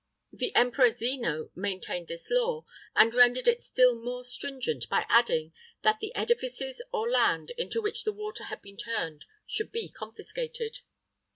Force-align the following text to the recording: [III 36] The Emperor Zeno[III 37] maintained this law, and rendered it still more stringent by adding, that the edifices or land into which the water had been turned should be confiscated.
[III 0.33 0.39
36] 0.39 0.39
The 0.53 0.59
Emperor 0.59 0.87
Zeno[III 0.89 1.45
37] 1.49 1.61
maintained 1.61 2.07
this 2.07 2.27
law, 2.31 2.65
and 2.95 3.13
rendered 3.13 3.47
it 3.47 3.61
still 3.61 3.93
more 3.95 4.25
stringent 4.25 4.89
by 4.89 5.05
adding, 5.07 5.53
that 5.83 5.99
the 5.99 6.15
edifices 6.15 6.81
or 6.91 7.07
land 7.07 7.51
into 7.55 7.83
which 7.83 8.03
the 8.03 8.11
water 8.11 8.45
had 8.45 8.63
been 8.63 8.77
turned 8.77 9.25
should 9.45 9.71
be 9.71 9.89
confiscated. 9.89 10.79